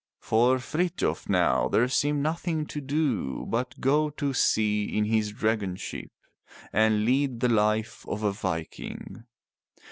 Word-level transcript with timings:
For 0.17 0.57
Frithjof 0.57 1.29
now 1.29 1.69
there 1.69 1.87
seemed 1.87 2.23
nothing 2.23 2.65
to 2.65 2.81
do 2.81 3.45
but 3.47 3.79
go 3.79 4.09
to 4.09 4.33
sea 4.33 4.85
in 4.85 5.05
his 5.05 5.31
dragon 5.31 5.75
ship 5.75 6.09
and 6.73 7.05
lead 7.05 7.39
the 7.39 7.49
life 7.49 8.03
of 8.07 8.23
a 8.23 8.31
Viking. 8.31 9.25